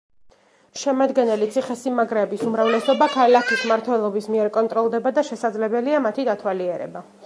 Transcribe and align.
შემადგენელი 0.83 1.49
ციხესიმაგრეების 1.57 2.47
უმრავლესობა 2.49 3.11
ქალაქის 3.19 3.67
მმართველობის 3.69 4.33
მიერ 4.35 4.53
კონტროლდება 4.59 5.17
და 5.19 5.29
შესაძლებელია 5.33 6.07
მათი 6.09 6.31
დათვალიერება. 6.33 7.11